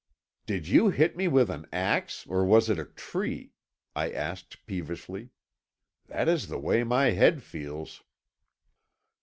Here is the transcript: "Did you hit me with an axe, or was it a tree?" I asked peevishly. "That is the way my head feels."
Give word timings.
"Did 0.47 0.67
you 0.67 0.89
hit 0.89 1.15
me 1.15 1.27
with 1.27 1.51
an 1.51 1.67
axe, 1.71 2.25
or 2.25 2.43
was 2.43 2.71
it 2.71 2.79
a 2.79 2.85
tree?" 2.85 3.51
I 3.95 4.11
asked 4.11 4.65
peevishly. 4.65 5.29
"That 6.07 6.27
is 6.27 6.47
the 6.47 6.57
way 6.57 6.83
my 6.83 7.11
head 7.11 7.43
feels." 7.43 8.01